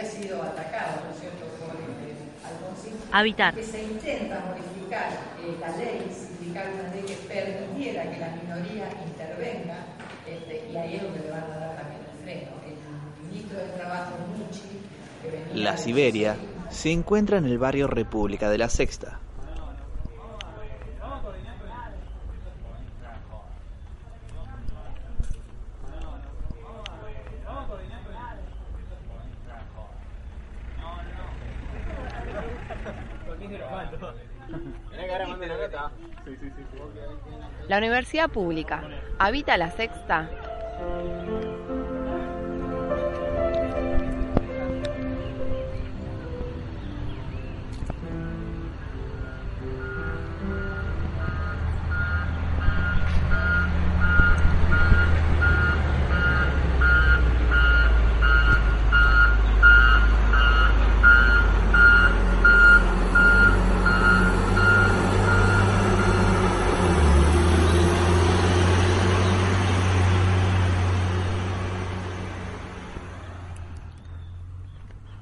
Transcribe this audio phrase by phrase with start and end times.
[0.00, 3.54] atacado, ¿no es cierto?, por eh, Alfonsín, Habitar.
[3.54, 5.10] que se intenta modificar
[5.42, 9.86] eh, la ley, sindicar una ley que permitiera que la minoría intervenga,
[10.26, 12.50] este, y ahí es donde le van a dar también el freno.
[12.66, 14.78] El ministro del Trabajo, Mucci,
[15.22, 16.38] que venía La de- Siberia
[16.70, 19.20] se encuentra en el barrio República de la Sexta.
[37.68, 38.82] La universidad pública.
[39.18, 40.28] ¿Habita la sexta?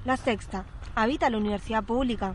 [0.05, 0.65] La sexta.
[0.97, 2.35] ¿Habita la universidad pública?